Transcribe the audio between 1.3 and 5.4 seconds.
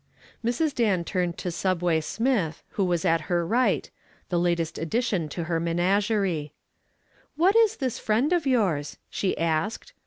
to "Subway" Smith, who was at her right the latest addition